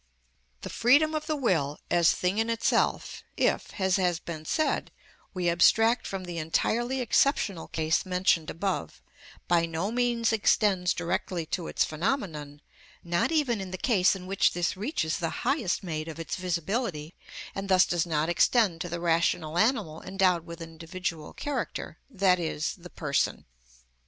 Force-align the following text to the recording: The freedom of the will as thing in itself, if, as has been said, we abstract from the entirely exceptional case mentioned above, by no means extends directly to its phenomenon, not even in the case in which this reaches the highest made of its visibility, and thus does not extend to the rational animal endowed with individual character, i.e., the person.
The 0.61 0.69
freedom 0.71 1.13
of 1.13 1.27
the 1.27 1.35
will 1.35 1.77
as 1.91 2.11
thing 2.11 2.39
in 2.39 2.49
itself, 2.49 3.21
if, 3.37 3.79
as 3.79 3.97
has 3.97 4.17
been 4.17 4.45
said, 4.45 4.89
we 5.35 5.47
abstract 5.47 6.07
from 6.07 6.23
the 6.23 6.39
entirely 6.39 7.01
exceptional 7.01 7.67
case 7.67 8.03
mentioned 8.03 8.49
above, 8.49 8.99
by 9.47 9.67
no 9.67 9.91
means 9.91 10.33
extends 10.33 10.95
directly 10.95 11.45
to 11.45 11.67
its 11.67 11.85
phenomenon, 11.85 12.61
not 13.03 13.31
even 13.31 13.61
in 13.61 13.69
the 13.69 13.77
case 13.77 14.15
in 14.15 14.25
which 14.25 14.53
this 14.53 14.75
reaches 14.75 15.19
the 15.19 15.29
highest 15.45 15.83
made 15.83 16.07
of 16.07 16.19
its 16.19 16.35
visibility, 16.35 17.13
and 17.53 17.69
thus 17.69 17.85
does 17.85 18.07
not 18.07 18.27
extend 18.27 18.81
to 18.81 18.89
the 18.89 18.99
rational 18.99 19.55
animal 19.55 20.01
endowed 20.01 20.47
with 20.47 20.63
individual 20.63 21.31
character, 21.31 21.99
i.e., 22.19 22.57
the 22.75 22.89
person. 22.89 23.45